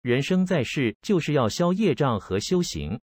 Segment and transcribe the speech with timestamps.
[0.00, 3.00] 人生在世就是要消业障和修行。